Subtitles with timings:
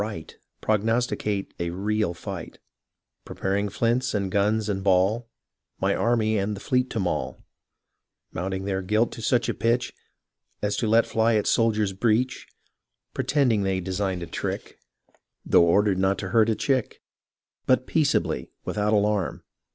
[0.01, 2.57] Right, Prognosticate a real fight;
[3.23, 5.29] Preparing flints, and guns and ball,
[5.79, 7.43] My army and the fleet to maul;
[8.31, 9.93] Mounting their guilt to such a pitch
[10.59, 12.47] As to let fly at soldier's breech,
[13.13, 14.79] Pretending they designed a trick
[15.45, 17.03] Tho' ordered not to hurt a chick;
[17.67, 19.43] But peaceably, without alarm.